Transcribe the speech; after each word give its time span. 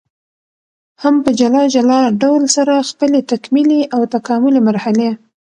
هم 1.01 1.15
په 1.23 1.31
جلا 1.39 1.63
جلا 1.75 1.99
ډول 2.21 2.43
سره 2.55 2.87
خپلي 2.89 3.19
تکمیلي 3.31 3.81
او 3.93 4.01
تکاملي 4.15 4.61
مرحلې 4.69 5.09